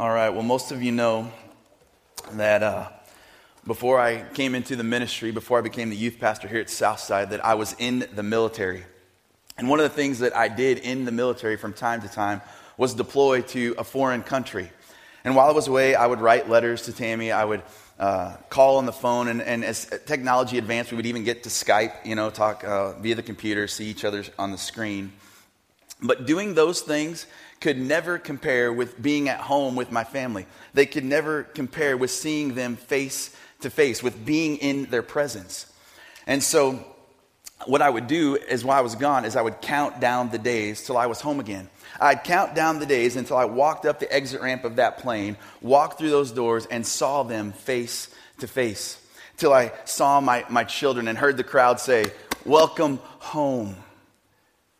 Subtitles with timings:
[0.00, 1.30] All right, well, most of you know
[2.32, 2.88] that uh,
[3.66, 7.28] before I came into the ministry, before I became the youth pastor here at Southside,
[7.32, 8.82] that I was in the military.
[9.58, 12.40] And one of the things that I did in the military from time to time
[12.78, 14.70] was deploy to a foreign country.
[15.22, 17.30] And while I was away, I would write letters to Tammy.
[17.30, 17.62] I would
[17.98, 19.28] uh, call on the phone.
[19.28, 22.92] And, and, as technology advanced, we would even get to Skype, you know, talk uh,
[23.00, 25.12] via the computer, see each other on the screen.
[26.02, 27.26] But doing those things
[27.60, 30.46] could never compare with being at home with my family.
[30.72, 35.70] They could never compare with seeing them face to face, with being in their presence.
[36.26, 36.84] And so,
[37.66, 40.38] what I would do is while I was gone is I would count down the
[40.38, 41.68] days till I was home again.
[42.00, 45.36] I'd count down the days until I walked up the exit ramp of that plane,
[45.60, 48.08] walked through those doors, and saw them face
[48.38, 48.96] to face.
[49.36, 52.12] Till I saw my, my children and heard the crowd say,
[52.46, 53.76] Welcome home.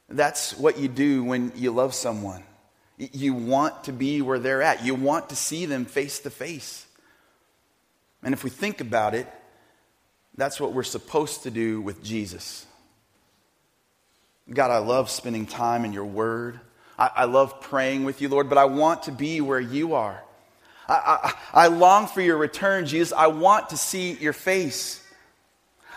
[0.09, 2.43] That's what you do when you love someone.
[3.01, 6.87] You want to be where they're at, you want to see them face to face.
[8.23, 9.27] And if we think about it,
[10.37, 12.67] that's what we're supposed to do with Jesus.
[14.53, 16.61] God, I love spending time in your word.
[16.99, 20.23] I, I love praying with you, Lord, but I want to be where you are.
[20.89, 23.13] I, I, I long for your return, Jesus.
[23.17, 25.03] I want to see your face.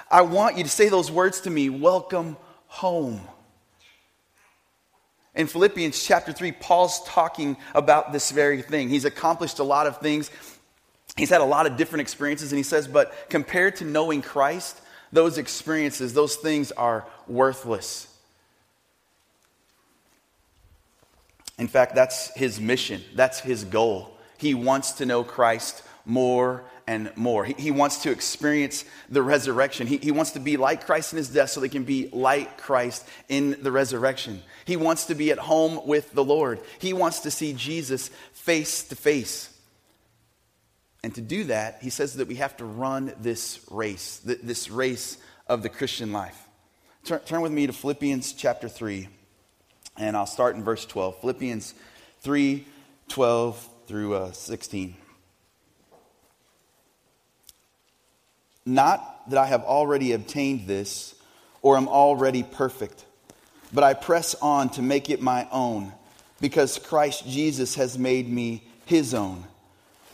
[0.09, 2.37] I want you to say those words to me Welcome
[2.67, 3.19] home.
[5.35, 8.89] In Philippians chapter 3, Paul's talking about this very thing.
[8.89, 10.29] He's accomplished a lot of things,
[11.17, 14.79] he's had a lot of different experiences, and he says, but compared to knowing Christ,
[15.11, 18.07] those experiences, those things are worthless.
[21.57, 24.17] In fact, that's his mission, that's his goal.
[24.37, 27.45] He wants to know Christ more and more.
[27.45, 29.87] He, he wants to experience the resurrection.
[29.87, 32.57] He, he wants to be like Christ in his death so they can be like
[32.57, 34.41] Christ in the resurrection.
[34.65, 36.59] He wants to be at home with the Lord.
[36.79, 39.49] He wants to see Jesus face to face.
[41.03, 45.17] And to do that, he says that we have to run this race, this race
[45.47, 46.47] of the Christian life.
[47.03, 49.09] Turn, turn with me to Philippians chapter 3.
[49.97, 51.19] And I'll start in verse 12.
[51.19, 51.73] Philippians
[52.21, 52.65] 3
[53.09, 54.95] 12 through uh, 16.
[58.65, 61.15] Not that I have already obtained this
[61.61, 63.05] or am already perfect,
[63.73, 65.91] but I press on to make it my own,
[66.41, 69.45] because Christ Jesus has made me his own.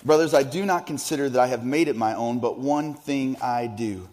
[0.06, 3.36] Brothers, I do not consider that I have made it my own, but one thing
[3.42, 4.08] I do.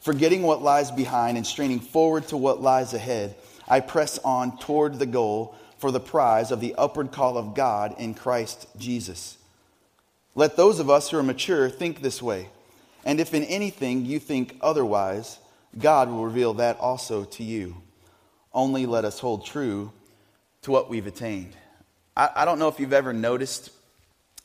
[0.00, 3.36] Forgetting what lies behind and straining forward to what lies ahead.
[3.68, 7.94] I press on toward the goal for the prize of the upward call of God
[7.98, 9.38] in Christ Jesus.
[10.34, 12.48] Let those of us who are mature think this way.
[13.04, 15.38] And if in anything you think otherwise,
[15.78, 17.76] God will reveal that also to you.
[18.52, 19.92] Only let us hold true
[20.62, 21.56] to what we've attained.
[22.16, 23.70] I, I, don't know if you've ever noticed,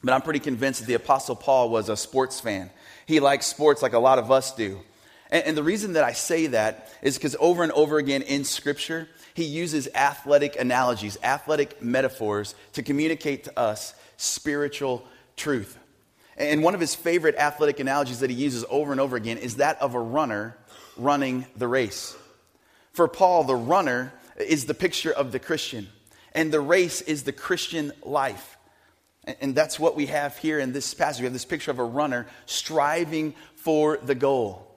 [0.04, 2.70] but I'm pretty convinced that the Apostle Paul was a sports fan.
[3.06, 4.80] He likes sports like a lot of us do.
[5.32, 8.44] And, and the reason that I say that is because over and over again in
[8.44, 15.06] Scripture, he uses athletic analogies, athletic metaphors to communicate to us spiritual
[15.36, 15.78] truth.
[16.38, 19.56] And one of his favorite athletic analogies that he uses over and over again is
[19.56, 20.58] that of a runner
[20.98, 22.16] running the race.
[22.92, 25.88] For Paul, the runner is the picture of the Christian,
[26.34, 28.58] and the race is the Christian life.
[29.42, 31.22] And that's what we have here in this passage.
[31.22, 34.72] We have this picture of a runner striving for the goal.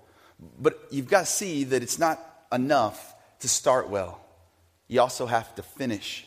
[0.58, 2.19] But you've got to see that it's not
[2.50, 4.20] enough to start well
[4.88, 6.26] you also have to finish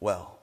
[0.00, 0.38] well.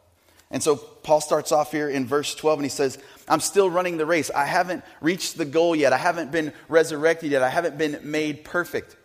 [0.52, 3.97] And so Paul starts off here in verse 12 and he says, I'm still running
[3.97, 4.30] the race.
[4.30, 5.94] I haven't reached the goal yet.
[5.94, 7.41] I haven't been resurrected yet.
[7.41, 8.96] I haven't been made perfect.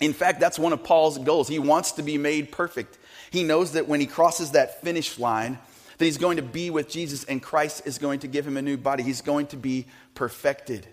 [0.00, 1.48] In fact, that's one of Paul's goals.
[1.48, 2.98] He wants to be made perfect.
[3.30, 5.58] He knows that when he crosses that finish line,
[5.98, 8.62] that he's going to be with Jesus and Christ is going to give him a
[8.62, 9.02] new body.
[9.02, 10.86] He's going to be perfected.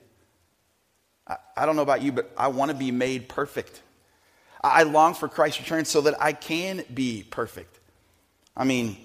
[1.27, 3.81] I, I don't know about you, but I want to be made perfect.
[4.63, 7.79] I long for Christ's return so that I can be perfect.
[8.55, 8.95] I mean,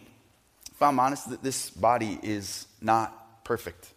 [0.71, 3.17] if I'm honest, this body is not
[3.48, 3.89] perfect.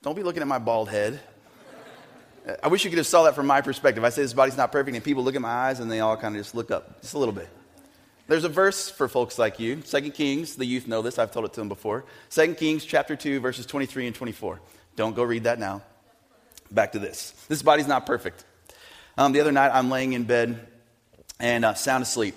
[0.00, 1.18] Don't be looking at my bald head.
[2.62, 4.04] I wish you could have saw that from my perspective.
[4.04, 6.16] I say this body's not perfect, and people look at my eyes and they all
[6.16, 7.48] kind of just look up just a little bit.
[8.28, 9.82] There's a verse for folks like you.
[9.82, 12.04] Second Kings, the youth know this, I've told it to them before.
[12.28, 14.60] Second Kings chapter 2, verses 23 and 24.
[14.94, 15.82] Don't go read that now.
[16.70, 17.32] Back to this.
[17.48, 18.44] This body's not perfect.
[19.18, 20.64] Um, the other night, I'm laying in bed
[21.40, 22.36] and uh, sound asleep.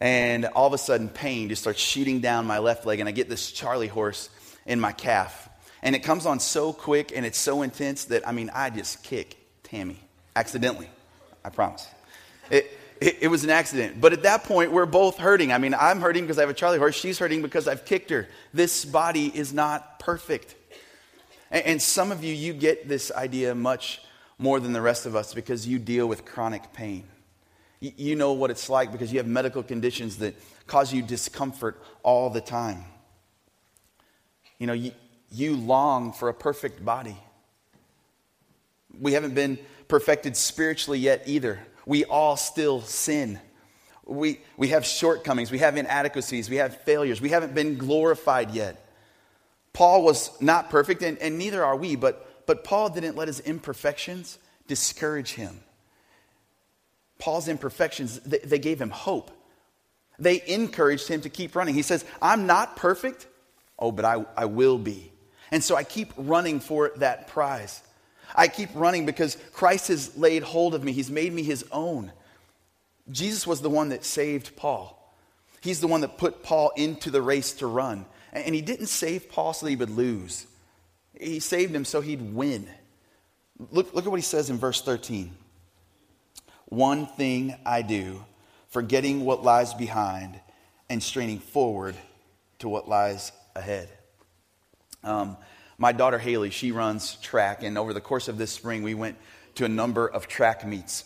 [0.00, 3.12] And all of a sudden, pain just starts shooting down my left leg, and I
[3.12, 4.30] get this Charlie horse
[4.64, 5.48] in my calf.
[5.82, 9.02] And it comes on so quick and it's so intense that, I mean, I just
[9.04, 9.98] kick Tammy
[10.34, 10.88] accidentally.
[11.44, 11.86] I promise.
[12.50, 14.00] It, it, it was an accident.
[14.00, 15.52] But at that point, we're both hurting.
[15.52, 16.96] I mean, I'm hurting because I have a Charlie horse.
[16.96, 18.28] She's hurting because I've kicked her.
[18.52, 20.54] This body is not perfect.
[21.50, 24.00] And, and some of you, you get this idea much
[24.36, 27.04] more than the rest of us because you deal with chronic pain.
[27.80, 30.34] You, know what it's like because you have medical conditions that
[30.66, 32.84] cause you discomfort all the time.
[34.58, 34.90] You know, you,
[35.30, 37.16] you long for a perfect body.
[39.00, 41.60] We haven't been perfected spiritually yet either.
[41.86, 43.38] We all still sin.
[44.04, 47.20] We, we have shortcomings, we have inadequacies, we have failures.
[47.20, 48.84] We haven't been glorified yet.
[49.72, 53.38] Paul was not perfect, and, and neither are we, but, but Paul didn't let his
[53.40, 55.60] imperfections discourage him.
[57.18, 59.30] Paul's imperfections, they, gave him hope.
[60.18, 61.74] They encouraged him to keep running.
[61.74, 63.26] He says, I'm not perfect,
[63.78, 65.12] oh, but I, I will be.
[65.50, 67.82] And so I keep running for that prize.
[68.34, 72.12] I keep running because Christ has laid hold of me, He's made me His own.
[73.10, 74.94] Jesus was the one that saved Paul.
[75.60, 78.06] He's the one that put Paul into the race to run.
[78.32, 80.46] And he didn't save Paul so that he would lose,
[81.18, 82.68] he saved him so he'd win.
[83.70, 85.34] Look, look at what he says in verse 13.
[86.68, 88.24] One thing I do,
[88.68, 90.38] forgetting what lies behind
[90.90, 91.96] and straining forward
[92.58, 93.88] to what lies ahead.
[95.02, 95.36] Um,
[95.78, 99.16] my daughter Haley, she runs track, and over the course of this spring, we went
[99.54, 101.04] to a number of track meets.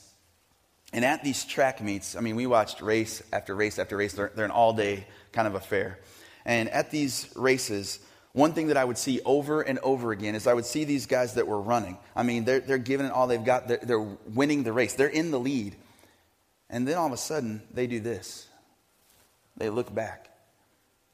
[0.93, 4.15] And at these track meets, I mean, we watched race after race after race.
[4.15, 6.00] They're, they're an all day kind of affair.
[6.44, 8.00] And at these races,
[8.32, 11.06] one thing that I would see over and over again is I would see these
[11.06, 11.99] guys that were running.
[12.17, 15.08] I mean, they're, they're giving it all they've got, they're, they're winning the race, they're
[15.08, 15.76] in the lead.
[16.70, 18.49] And then all of a sudden, they do this
[19.58, 20.29] they look back.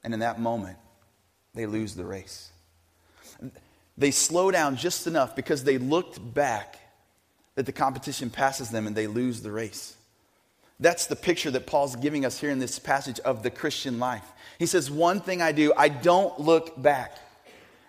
[0.05, 0.79] And in that moment,
[1.55, 2.51] they lose the race.
[3.99, 6.79] They slow down just enough because they looked back
[7.57, 9.98] that the competition passes them and they lose the race.
[10.81, 14.25] That's the picture that Paul's giving us here in this passage of the Christian life.
[14.59, 17.19] He says, One thing I do, I don't look back.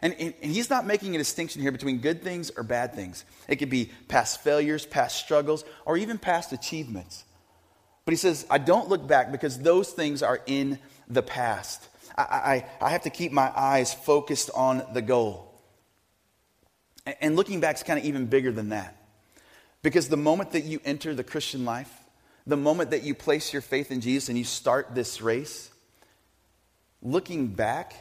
[0.02, 3.26] And, and, he's not making a distinction here between good things or bad things.
[3.48, 7.26] It could be past failures, past struggles, or even past achievements.
[8.06, 11.88] But he says, I don't look back because those things are in the past.
[12.18, 15.54] I, I, I have to keep my eyes focused on the goal.
[17.06, 18.96] And, and looking back is kind of even bigger than that.
[19.84, 21.92] Because the moment that you enter the Christian life,
[22.48, 25.70] the moment that you place your faith in Jesus and you start this race,
[27.02, 27.94] looking back,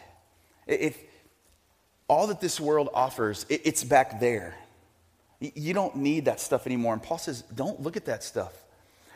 [0.67, 0.99] if
[2.09, 4.55] all that this world offers, it's back there.
[5.41, 6.95] You don't need that stuff anymore.
[6.95, 8.53] And Paul says, don't look at that stuff.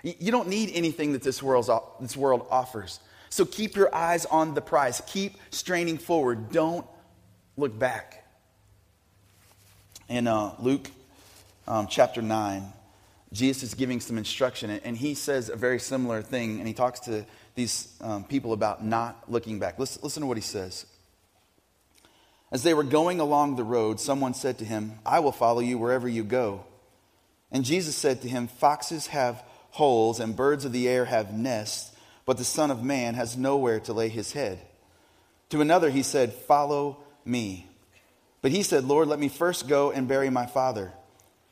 [0.03, 1.71] You don't need anything that this, world's,
[2.01, 3.01] this world offers.
[3.31, 5.01] So keep your eyes on the prize.
[5.07, 6.53] Keep straining forward.
[6.53, 6.87] Don't
[7.57, 8.25] look back.
[10.09, 10.91] In uh, Luke
[11.67, 12.73] um, chapter 9,
[13.33, 17.01] Jesus is giving some instruction, and he says a very similar thing, and he talks
[17.01, 17.25] to
[17.55, 19.79] these um, people about not looking back.
[19.79, 20.85] Listen, listen to what he says.
[22.51, 25.79] As they were going along the road, someone said to him, I will follow you
[25.79, 26.65] wherever you go.
[27.51, 31.97] And Jesus said to him, Foxes have holes, and birds of the air have nests,
[32.27, 34.59] but the Son of Man has nowhere to lay his head.
[35.49, 37.67] To another he said, Follow me.
[38.43, 40.93] But he said, Lord, let me first go and bury my father.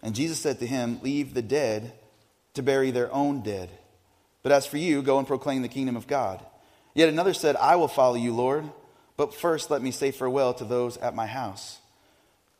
[0.02, 1.92] And Jesus said to him, Leave the dead
[2.54, 3.70] to bury their own dead.
[4.42, 6.44] But as for you, go and proclaim the kingdom of God.
[6.94, 8.64] Yet another said, I will follow you, Lord,
[9.16, 11.78] but first let me say farewell to those at my house.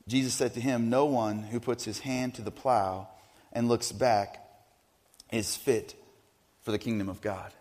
[0.06, 3.09] Jesus said to him, No one who puts his hand to the plow
[3.52, 4.44] and looks back
[5.32, 5.94] is fit
[6.62, 7.52] for the kingdom of God.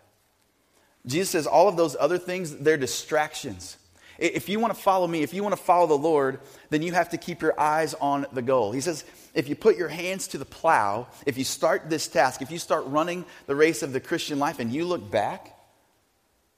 [1.06, 3.76] Jesus says all of those other things, they're distractions.
[4.20, 6.92] If you want to follow me, if you want to follow the Lord, then you
[6.92, 8.70] have to keep your eyes on the goal.
[8.70, 12.42] He says, if you put your hands to the plow, if you start this task,
[12.42, 15.56] if you start running the race of the Christian life and you look back,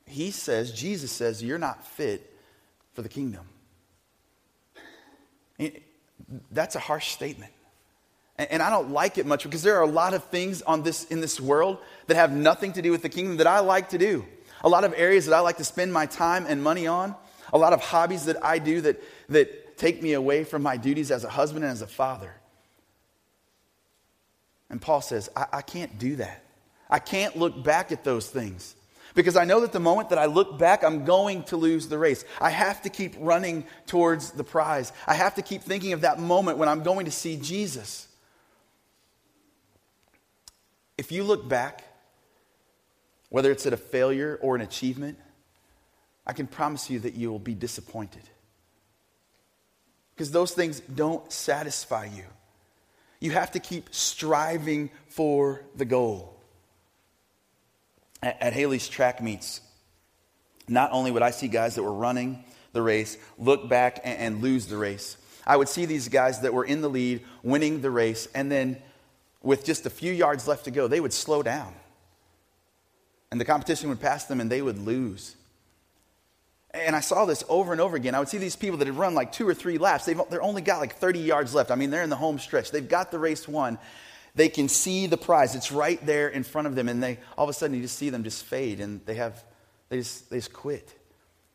[0.06, 2.34] he says, Jesus says, you're not fit
[2.94, 3.46] for the kingdom.
[6.50, 7.52] That's a harsh statement.
[8.38, 11.04] And I don't like it much because there are a lot of things on this,
[11.04, 11.78] in this world
[12.08, 14.24] that have nothing to do with the kingdom that I like to do.
[14.64, 17.14] A lot of areas that I like to spend my time and money on
[17.52, 21.10] a lot of hobbies that I do that, that take me away from my duties
[21.10, 22.32] as a husband and as a father.
[24.70, 26.44] And Paul says, I, I can't do that.
[26.88, 28.74] I can't look back at those things
[29.14, 31.98] because I know that the moment that I look back, I'm going to lose the
[31.98, 32.24] race.
[32.40, 34.92] I have to keep running towards the prize.
[35.06, 38.08] I have to keep thinking of that moment when I'm going to see Jesus.
[40.96, 41.84] If you look back,
[43.28, 45.18] whether it's at a failure or an achievement,
[46.26, 48.22] I can promise you that you will be disappointed.
[50.14, 52.24] Because those things don't satisfy you.
[53.20, 56.36] You have to keep striving for the goal.
[58.22, 59.60] at, at Haley's track meets,
[60.68, 64.42] not only would I see guys that were running the race look back and, and
[64.42, 67.90] lose the race, I would see these guys that were in the lead winning the
[67.90, 68.80] race, and then
[69.42, 71.74] with just a few yards left to go, they would slow down.
[73.30, 75.36] And the competition would pass them and they would lose.
[76.74, 78.14] And I saw this over and over again.
[78.14, 80.06] I would see these people that had run like two or three laps.
[80.06, 81.70] They've they're only got like 30 yards left.
[81.70, 82.70] I mean, they're in the home stretch.
[82.70, 83.78] They've got the race won.
[84.34, 85.54] They can see the prize.
[85.54, 86.88] It's right there in front of them.
[86.88, 89.44] And they all of a sudden you just see them just fade and they have
[89.90, 90.94] they just they just quit.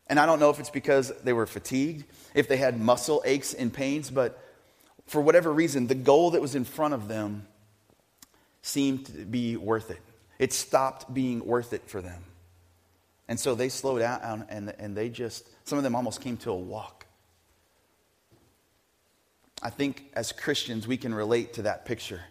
[0.06, 3.52] And I don't know if it's because they were fatigued, if they had muscle aches
[3.52, 4.42] and pains, but
[5.06, 7.46] for whatever reason, the goal that was in front of them
[8.62, 10.00] seemed to be worth it.
[10.38, 12.22] It stopped being worth it for them.
[13.28, 16.50] And so they slowed down and, and they just, some of them almost came to
[16.50, 17.06] a walk.
[19.62, 22.22] I think as Christians, we can relate to that picture.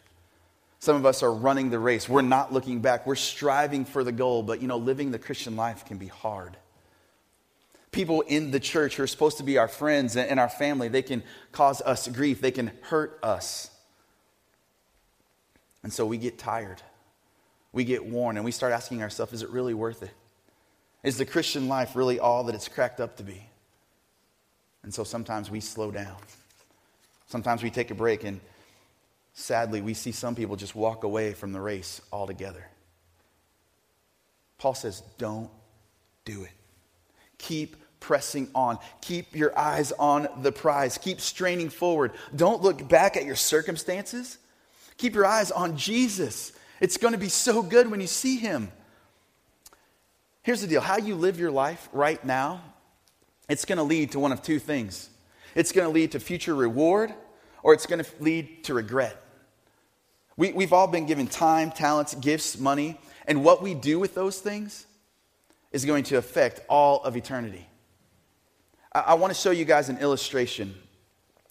[0.80, 2.08] Some of us are running the race.
[2.08, 3.06] We're not looking back.
[3.06, 6.58] We're striving for the goal, but you know, living the Christian life can be hard.
[7.92, 11.02] People in the church who are supposed to be our friends and our family, they
[11.02, 13.72] can cause us grief, they can hurt us.
[15.84, 16.82] And so we get tired,
[17.72, 20.12] we get worn, and we start asking ourselves, is it really worth it?
[21.04, 23.44] Is the Christian life really all that it's cracked up to be?
[24.84, 26.16] And so sometimes we slow down.
[27.28, 28.40] Sometimes we take a break, and
[29.34, 32.66] sadly, we see some people just walk away from the race altogether.
[34.58, 35.50] Paul says, don't
[36.26, 36.52] do it.
[37.38, 38.80] Keep pressing on.
[39.02, 40.98] Keep your eyes on the prize.
[40.98, 42.12] Keep straining forward.
[42.36, 44.38] Don't look back at your circumstances.
[44.98, 46.54] Keep your eyes on Jesus.
[46.80, 48.72] It's going to be so good when you see him.
[50.48, 52.62] Here's the deal how you live your life right now,
[53.50, 55.10] it's going to lead to one of two things
[55.56, 57.14] it's going to lead to future reward,
[57.64, 59.22] or it's going to lead to regret.
[60.38, 64.40] We, we've all been given time, talents, gifts, money, and what we do with those
[64.40, 64.86] things
[65.74, 67.68] is going to affect all of eternity.
[68.94, 70.74] I, I want to show you guys an illustration.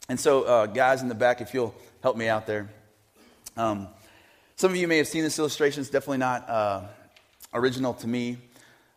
[0.09, 2.71] And so, uh, guys in the back, if you'll help me out there.
[3.59, 3.88] Um,
[4.57, 5.83] some of you may have seen this illustration.
[5.83, 6.83] It's definitely not uh,
[7.53, 8.38] original to me.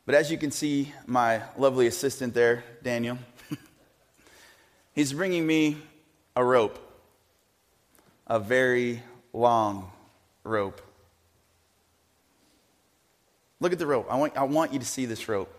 [0.10, 3.20] But as you can see, my lovely assistant there, Daniel,
[4.92, 5.78] he's bringing me
[6.36, 6.80] a rope,
[8.26, 9.92] a very long
[10.44, 10.82] rope.
[13.60, 14.08] Look at the rope.
[14.10, 15.54] I want, I want you to see this rope.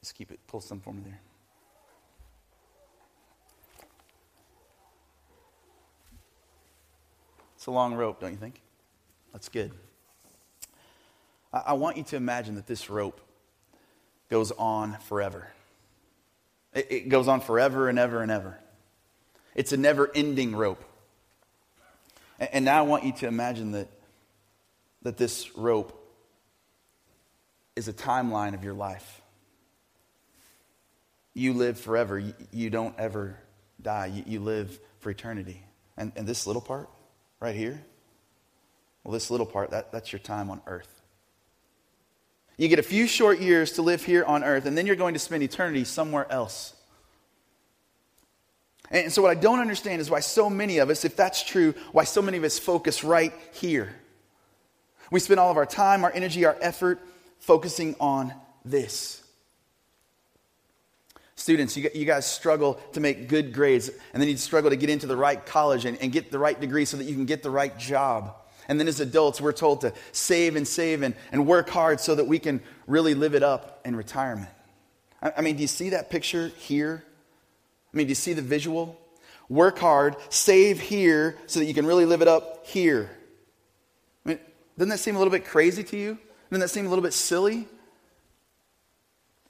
[0.00, 1.27] Just keep it, pull some for me there.
[7.68, 8.60] A long rope, don't you think?
[9.32, 9.70] That's good.
[11.52, 13.20] I, I want you to imagine that this rope
[14.28, 15.48] goes on forever.
[16.74, 18.58] It, it goes on forever and ever and ever.
[19.54, 20.82] It's a never ending rope.
[22.40, 23.88] And, and now I want you to imagine that,
[25.02, 25.94] that this rope
[27.76, 29.22] is a timeline of your life
[31.38, 32.18] you live forever.
[32.18, 33.38] You, you don't ever
[33.80, 34.06] die.
[34.06, 35.62] You, you live for eternity.
[35.96, 36.88] And, and this little part
[37.40, 37.82] right here,
[39.04, 41.02] well, this little part, that, that's your time on earth.
[42.56, 45.14] You get a few short years to live here on earth, and then you're going
[45.14, 46.74] to spend eternity somewhere else.
[48.90, 51.74] And so, what I don't understand is why so many of us, if that's true,
[51.92, 53.94] why so many of us focus right here.
[55.10, 57.00] We spend all of our time, our energy, our effort
[57.38, 58.32] focusing on
[58.64, 59.22] this.
[61.38, 64.90] Students, you, you guys struggle to make good grades, and then you struggle to get
[64.90, 67.44] into the right college and, and get the right degree so that you can get
[67.44, 68.34] the right job.
[68.66, 72.16] And then as adults, we're told to save and save and, and work hard so
[72.16, 74.48] that we can really live it up in retirement.
[75.22, 77.04] I, I mean, do you see that picture here?
[77.94, 79.00] I mean, do you see the visual?
[79.48, 83.16] Work hard, save here so that you can really live it up here.
[84.26, 84.40] I mean,
[84.76, 86.18] doesn't that seem a little bit crazy to you?
[86.50, 87.68] Doesn't that seem a little bit silly?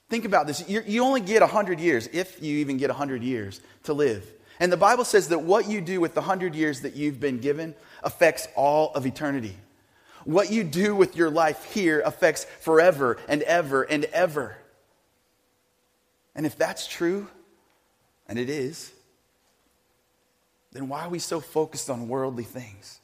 [0.09, 0.69] Think about this.
[0.69, 4.25] You're, you only get 100 years, if you even get 100 years, to live.
[4.61, 7.39] And the Bible says that what you do with the 100 years that you've been
[7.39, 9.57] given affects all of eternity.
[10.25, 14.57] What you do with your life here affects forever and ever and ever.
[16.35, 17.29] And if that's true,
[18.27, 18.93] and it is,
[20.73, 23.01] then why are we so focused on worldly things?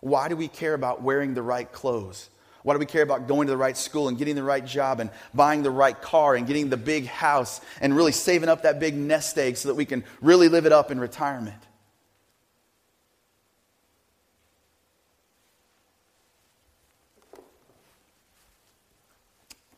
[0.00, 2.30] Why do we care about wearing the right clothes?
[2.66, 4.98] Why do we care about going to the right school and getting the right job
[4.98, 8.80] and buying the right car and getting the big house and really saving up that
[8.80, 11.62] big nest egg so that we can really live it up in retirement?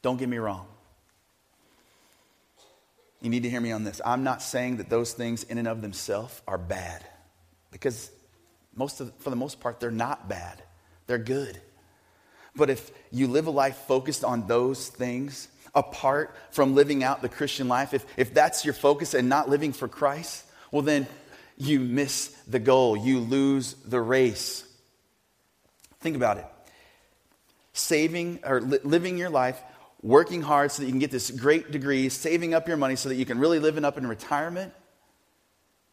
[0.00, 0.66] Don't get me wrong.
[3.20, 4.00] You need to hear me on this.
[4.02, 7.04] I'm not saying that those things in and of themselves are bad.
[7.70, 8.10] because
[8.74, 10.62] most of, for the most part, they're not bad,
[11.06, 11.60] they're good.
[12.58, 17.28] But if you live a life focused on those things, apart from living out the
[17.28, 21.06] Christian life, if, if that's your focus and not living for Christ, well, then
[21.56, 22.96] you miss the goal.
[22.96, 24.64] You lose the race.
[26.00, 26.46] Think about it.
[27.72, 29.60] Saving or li- living your life,
[30.02, 33.08] working hard so that you can get this great degree, saving up your money so
[33.08, 34.72] that you can really live it up in retirement,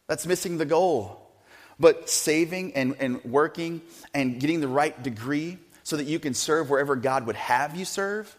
[0.08, 1.22] that's missing the goal.
[1.78, 3.82] But saving and, and working
[4.14, 7.84] and getting the right degree so that you can serve wherever God would have you
[7.84, 8.36] serve,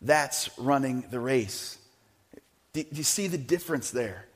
[0.00, 1.76] that's running the race.
[2.72, 4.26] Do, you see the difference there?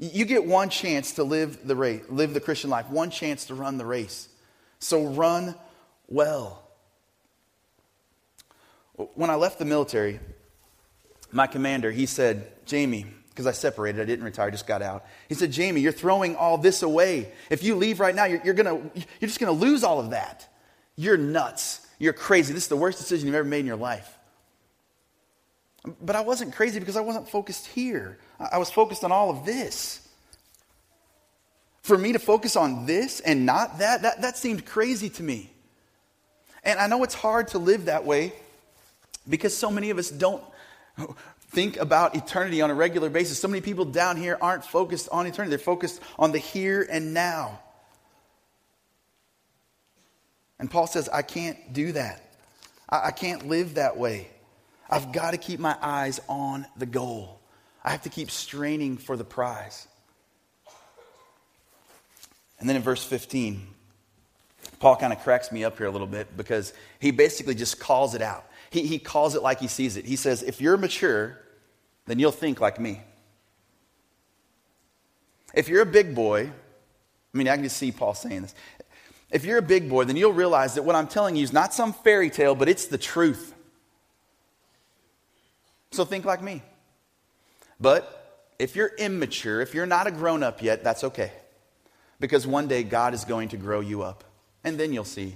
[0.00, 3.54] You get one chance to live the race, live the Christian life, one chance to
[3.54, 4.28] run the race.
[4.80, 5.54] So run
[6.08, 6.60] well.
[9.14, 10.18] When I left the military,
[11.30, 15.06] my commander, he said, Jamie, because I separated, I didn't retire, I just got out.
[15.28, 17.30] He said, Jamie, you're throwing all this away.
[17.48, 20.10] If you leave right now, you're, you're, gonna, you're just going to lose all of
[20.10, 20.48] that.
[20.96, 21.86] You're nuts.
[21.98, 22.52] You're crazy.
[22.52, 24.18] This is the worst decision you've ever made in your life.
[26.00, 28.18] But I wasn't crazy because I wasn't focused here.
[28.38, 30.06] I was focused on all of this.
[31.82, 35.50] For me to focus on this and not that, that, that seemed crazy to me.
[36.62, 38.32] And I know it's hard to live that way
[39.28, 40.42] because so many of us don't
[41.48, 43.40] think about eternity on a regular basis.
[43.40, 47.12] So many people down here aren't focused on eternity, they're focused on the here and
[47.12, 47.60] now.
[50.62, 52.22] And Paul says, I can't do that.
[52.88, 54.28] I, I can't live that way.
[54.88, 57.40] I've got to keep my eyes on the goal.
[57.82, 59.88] I have to keep straining for the prize.
[62.60, 63.66] And then in verse 15,
[64.78, 68.14] Paul kind of cracks me up here a little bit because he basically just calls
[68.14, 68.46] it out.
[68.70, 70.04] He, he calls it like he sees it.
[70.04, 71.40] He says, If you're mature,
[72.06, 73.00] then you'll think like me.
[75.54, 76.52] If you're a big boy,
[77.34, 78.54] I mean, I can just see Paul saying this.
[79.32, 81.72] If you're a big boy, then you'll realize that what I'm telling you is not
[81.72, 83.54] some fairy tale, but it's the truth.
[85.90, 86.62] So think like me.
[87.80, 91.32] But if you're immature, if you're not a grown up yet, that's okay.
[92.20, 94.22] Because one day God is going to grow you up.
[94.64, 95.34] And then you'll see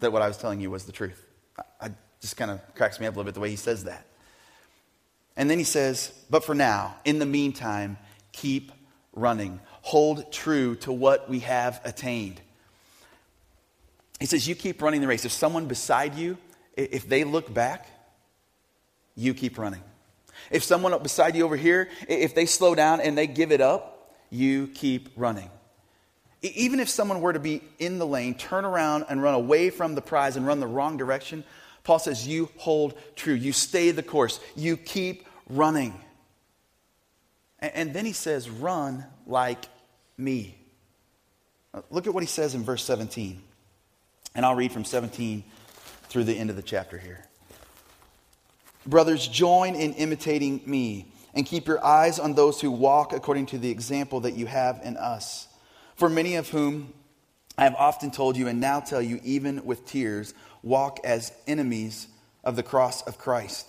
[0.00, 1.26] that what I was telling you was the truth.
[1.80, 4.06] I, just kind of cracks me up a little bit the way he says that.
[5.36, 7.98] And then he says, But for now, in the meantime,
[8.32, 8.70] keep
[9.12, 9.60] running.
[9.82, 12.40] Hold true to what we have attained.
[14.20, 15.24] He says, You keep running the race.
[15.24, 16.38] If someone beside you,
[16.76, 17.86] if they look back,
[19.14, 19.82] you keep running.
[20.50, 24.12] If someone beside you over here, if they slow down and they give it up,
[24.30, 25.50] you keep running.
[26.42, 29.94] Even if someone were to be in the lane, turn around and run away from
[29.94, 31.44] the prize and run the wrong direction,
[31.84, 33.34] Paul says you hold true.
[33.34, 34.40] You stay the course.
[34.54, 35.94] You keep running.
[37.60, 39.64] And then he says, run like
[40.18, 40.58] me.
[41.90, 43.42] Look at what he says in verse 17.
[44.34, 45.44] And I'll read from 17
[46.08, 47.24] through the end of the chapter here.
[48.86, 53.58] Brothers, join in imitating me and keep your eyes on those who walk according to
[53.58, 55.48] the example that you have in us.
[55.96, 56.92] For many of whom
[57.56, 62.08] I have often told you and now tell you, even with tears, walk as enemies
[62.42, 63.68] of the cross of Christ.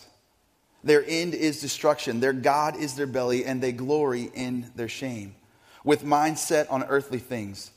[0.83, 5.35] Their end is destruction, their God is their belly, and they glory in their shame,
[5.83, 7.71] with mind set on earthly things.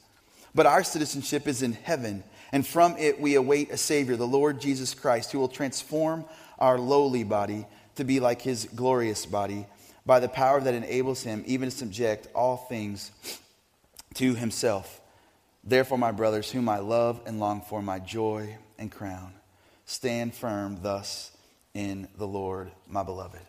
[0.55, 4.61] But our citizenship is in heaven, and from it we await a Savior, the Lord
[4.61, 6.24] Jesus Christ, who will transform
[6.58, 9.66] our lowly body to be like his glorious body
[10.06, 13.11] by the power that enables him even to subject all things
[14.14, 15.00] to himself.
[15.64, 19.34] Therefore, my brothers, whom I love and long for, my joy and crown,
[19.84, 21.32] stand firm thus
[21.74, 23.40] in the Lord, my beloved.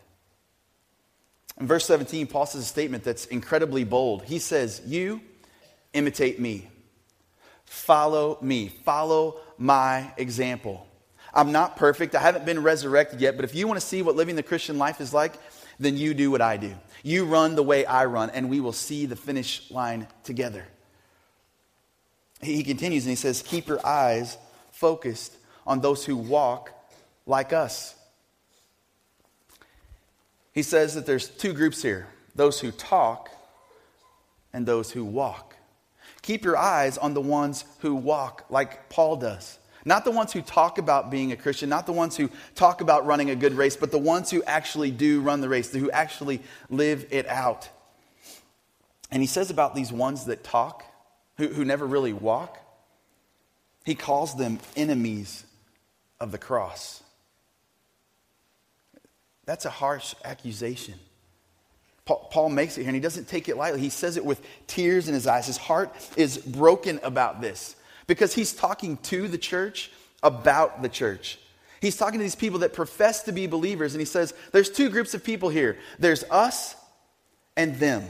[1.58, 4.24] In verse 17, Paul says a statement that's incredibly bold.
[4.24, 5.20] He says, You
[5.92, 6.68] imitate me,
[7.70, 10.88] follow me, follow my example.
[11.32, 12.16] I'm not perfect.
[12.16, 14.76] I haven't been resurrected yet, but if you want to see what living the Christian
[14.76, 15.34] life is like,
[15.78, 16.74] then you do what I do.
[17.04, 20.66] You run the way I run, and we will see the finish line together.
[22.42, 24.36] He continues and he says, Keep your eyes
[24.72, 26.72] focused on those who walk
[27.24, 27.94] like us.
[30.52, 33.30] He says that there's two groups here those who talk
[34.52, 35.54] and those who walk.
[36.22, 39.58] Keep your eyes on the ones who walk like Paul does.
[39.84, 43.06] Not the ones who talk about being a Christian, not the ones who talk about
[43.06, 46.42] running a good race, but the ones who actually do run the race, who actually
[46.68, 47.68] live it out.
[49.10, 50.84] And he says about these ones that talk,
[51.38, 52.58] who, who never really walk,
[53.84, 55.44] he calls them enemies
[56.20, 57.02] of the cross.
[59.46, 60.94] That's a harsh accusation.
[62.16, 63.80] Paul makes it here, and he doesn't take it lightly.
[63.80, 65.46] He says it with tears in his eyes.
[65.46, 69.90] His heart is broken about this because he's talking to the church
[70.22, 71.38] about the church.
[71.80, 74.90] He's talking to these people that profess to be believers, and he says, There's two
[74.90, 76.76] groups of people here there's us
[77.56, 78.04] and them.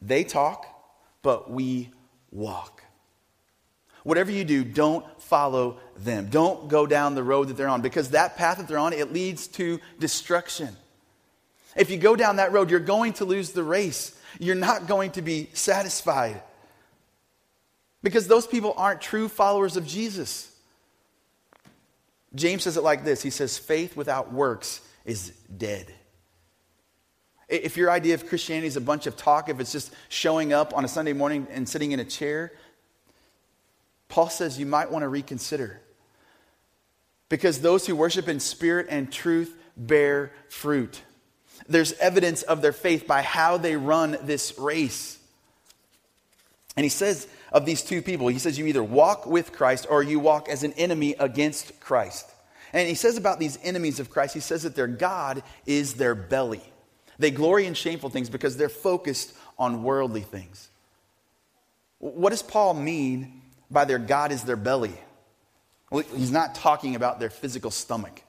[0.00, 0.66] They talk,
[1.22, 1.90] but we
[2.30, 2.82] walk.
[4.04, 6.28] Whatever you do, don't follow them.
[6.30, 9.12] Don't go down the road that they're on because that path that they're on, it
[9.12, 10.76] leads to destruction.
[11.78, 14.18] If you go down that road, you're going to lose the race.
[14.38, 16.42] You're not going to be satisfied
[18.02, 20.52] because those people aren't true followers of Jesus.
[22.34, 25.92] James says it like this He says, faith without works is dead.
[27.48, 30.76] If your idea of Christianity is a bunch of talk, if it's just showing up
[30.76, 32.52] on a Sunday morning and sitting in a chair,
[34.08, 35.80] Paul says you might want to reconsider.
[37.30, 41.02] Because those who worship in spirit and truth bear fruit.
[41.66, 45.18] There's evidence of their faith by how they run this race.
[46.76, 50.02] And he says of these two people, he says you either walk with Christ or
[50.02, 52.30] you walk as an enemy against Christ.
[52.72, 56.14] And he says about these enemies of Christ, he says that their God is their
[56.14, 56.62] belly.
[57.18, 60.68] They glory in shameful things because they're focused on worldly things.
[61.98, 64.94] What does Paul mean by their God is their belly?
[65.90, 68.22] Well, he's not talking about their physical stomach,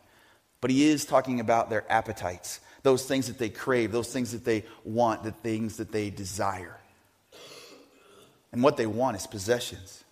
[0.61, 4.45] but he is talking about their appetites, those things that they crave, those things that
[4.45, 6.77] they want, the things that they desire.
[8.51, 10.03] And what they want is possessions.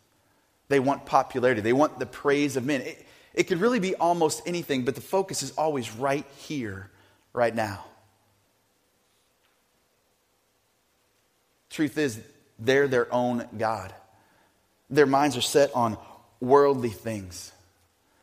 [0.69, 2.81] They want popularity, they want the praise of men.
[2.81, 6.89] It, it could really be almost anything, but the focus is always right here,
[7.33, 7.85] right now.
[11.69, 12.19] Truth is,
[12.57, 13.93] they're their own God.
[14.89, 15.97] Their minds are set on
[16.39, 17.51] worldly things.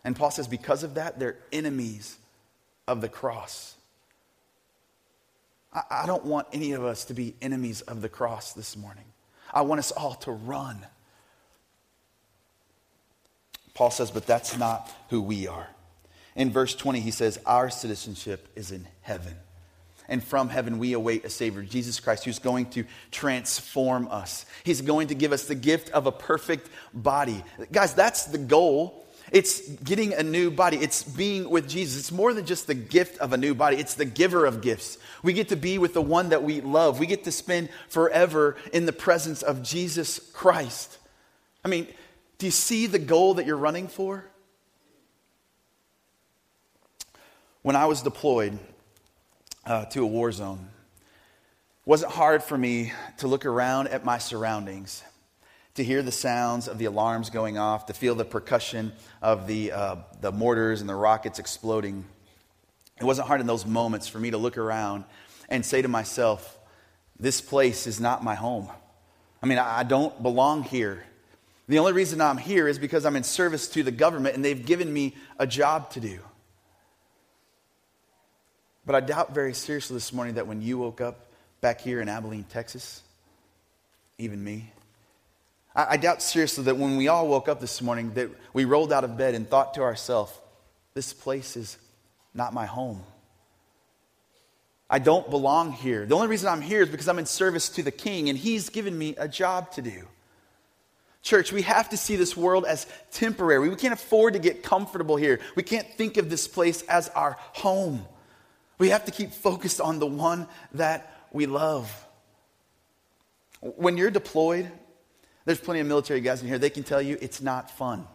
[0.02, 2.16] And Paul says, because of that, they're enemies
[2.88, 3.76] of the cross.
[5.74, 9.04] I, don't want any of us to be enemies of the cross this morning.
[9.52, 10.78] I want us all to run.
[13.74, 15.68] Paul says, but that's not who we are.
[16.36, 19.34] In verse 20, he says, Our citizenship is in heaven.
[20.08, 24.44] And from heaven, we await a Savior, Jesus Christ, who's going to transform us.
[24.62, 27.42] He's going to give us the gift of a perfect body.
[27.72, 29.03] Guys, that's the goal.
[29.34, 30.76] It's getting a new body.
[30.76, 31.98] It's being with Jesus.
[31.98, 34.96] It's more than just the gift of a new body, it's the giver of gifts.
[35.24, 37.00] We get to be with the one that we love.
[37.00, 40.98] We get to spend forever in the presence of Jesus Christ.
[41.64, 41.88] I mean,
[42.38, 44.24] do you see the goal that you're running for?
[47.62, 48.56] When I was deployed,
[49.66, 50.68] uh, to a war zone.
[51.86, 55.02] Wasn't hard for me to look around at my surroundings,
[55.74, 59.72] to hear the sounds of the alarms going off, to feel the percussion of the,
[59.72, 62.04] uh, the mortars and the rockets exploding.
[63.00, 65.04] It wasn't hard in those moments for me to look around
[65.48, 66.58] and say to myself,
[67.18, 68.68] This place is not my home.
[69.42, 71.04] I mean, I don't belong here.
[71.66, 74.64] The only reason I'm here is because I'm in service to the government and they've
[74.64, 76.20] given me a job to do.
[78.86, 81.26] But I doubt very seriously this morning that when you woke up
[81.62, 83.02] back here in Abilene, Texas,
[84.18, 84.70] even me,
[85.74, 88.92] I, I doubt seriously that when we all woke up this morning that we rolled
[88.92, 90.32] out of bed and thought to ourselves,
[90.94, 91.78] this place is
[92.34, 93.02] not my home.
[94.88, 96.06] I don't belong here.
[96.06, 98.68] The only reason I'm here is because I'm in service to the king and he's
[98.68, 100.06] given me a job to do.
[101.22, 103.68] Church, we have to see this world as temporary.
[103.68, 105.40] We can't afford to get comfortable here.
[105.56, 108.04] We can't think of this place as our home.
[108.78, 111.90] We have to keep focused on the one that we love.
[113.60, 114.70] When you're deployed,
[115.44, 118.06] there's plenty of military guys in here, they can tell you it's not fun.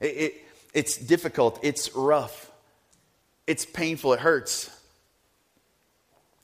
[0.00, 0.34] It, it,
[0.74, 2.50] it's difficult, it's rough,
[3.46, 4.70] it's painful, it hurts.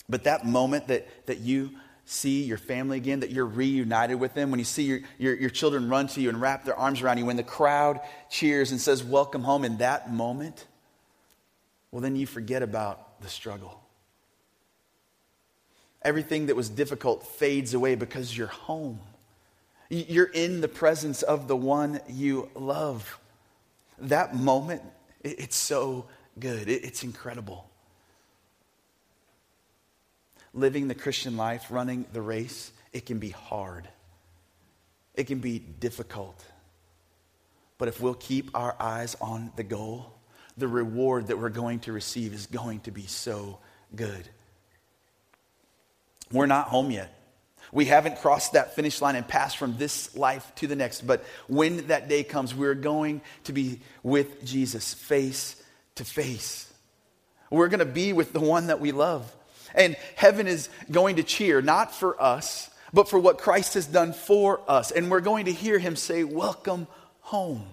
[0.09, 1.71] But that moment that, that you
[2.05, 5.51] see your family again, that you're reunited with them, when you see your, your, your
[5.51, 8.01] children run to you and wrap their arms around you, when the crowd
[8.31, 10.67] cheers and says, Welcome home, in that moment,
[11.91, 13.81] well, then you forget about the struggle.
[16.03, 19.01] Everything that was difficult fades away because you're home.
[19.89, 23.19] You're in the presence of the one you love.
[23.99, 24.83] That moment,
[25.23, 26.07] it's so
[26.39, 26.69] good.
[26.69, 27.69] It's incredible.
[30.53, 33.89] Living the Christian life, running the race, it can be hard.
[35.15, 36.45] It can be difficult.
[37.79, 40.15] But if we'll keep our eyes on the goal,
[40.57, 43.59] the reward that we're going to receive is going to be so
[43.95, 44.29] good.
[46.33, 47.13] We're not home yet.
[47.73, 51.07] We haven't crossed that finish line and passed from this life to the next.
[51.07, 55.63] But when that day comes, we're going to be with Jesus face
[55.97, 56.73] to face.
[57.51, 59.35] We're going to be with the one that we love.
[59.75, 64.13] And heaven is going to cheer, not for us, but for what Christ has done
[64.13, 64.91] for us.
[64.91, 66.87] And we're going to hear him say, Welcome
[67.21, 67.67] home.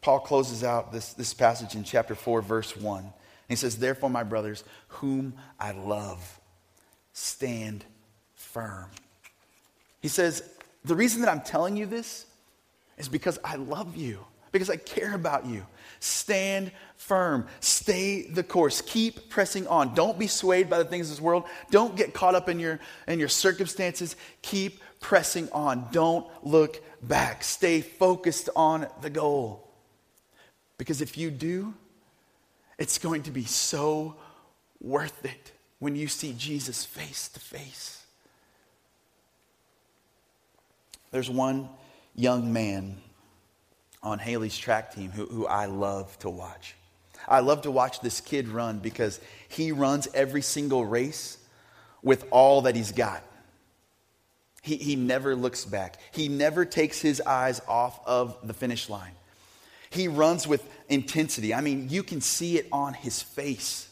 [0.00, 3.10] Paul closes out this, this passage in chapter 4, verse 1.
[3.48, 6.40] He says, Therefore, my brothers, whom I love,
[7.34, 7.84] stand
[8.34, 8.88] firm.
[10.00, 10.42] He says,
[10.84, 12.26] The reason that I'm telling you this
[12.96, 14.20] is because I love you,
[14.52, 15.66] because I care about you.
[15.98, 17.48] Stand firm.
[17.58, 18.82] Stay the course.
[18.82, 19.94] Keep pressing on.
[19.94, 21.44] Don't be swayed by the things of this world.
[21.70, 24.14] Don't get caught up in your, in your circumstances.
[24.42, 25.88] Keep pressing on.
[25.90, 27.42] Don't look back.
[27.42, 29.68] Stay focused on the goal.
[30.78, 31.74] Because if you do,
[32.78, 34.14] it's going to be so
[34.80, 35.53] worth it
[35.84, 38.02] when you see Jesus face to face.
[41.10, 41.68] There's one
[42.14, 42.96] young man
[44.02, 46.74] on Haley's track team who, who I love to watch.
[47.28, 51.36] I love to watch this kid run because he runs every single race
[52.02, 53.22] with all that he's got.
[54.62, 59.12] He, he never looks back, he never takes his eyes off of the finish line.
[59.90, 61.52] He runs with intensity.
[61.52, 63.90] I mean, you can see it on his face.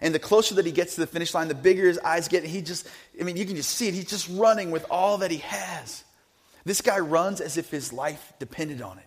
[0.00, 2.44] And the closer that he gets to the finish line, the bigger his eyes get.
[2.44, 3.94] He just, I mean, you can just see it.
[3.94, 6.04] He's just running with all that he has.
[6.64, 9.04] This guy runs as if his life depended on it.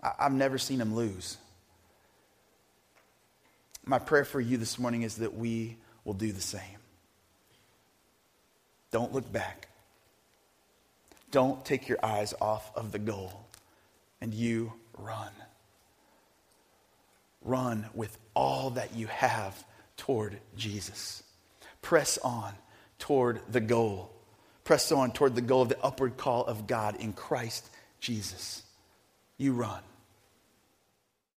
[0.00, 1.38] I, have never seen him lose.
[3.86, 6.60] My prayer for you this morning is that we will do the same.
[8.92, 9.68] Don't look back.
[11.30, 13.46] Don't take your eyes off of the goal
[14.20, 15.32] and you run.
[17.44, 19.64] Run with all that you have
[19.96, 21.22] toward Jesus.
[21.82, 22.52] Press on
[22.98, 24.10] toward the goal.
[24.64, 27.68] Press on toward the goal of the upward call of God in Christ
[28.00, 28.62] Jesus.
[29.36, 29.80] You run.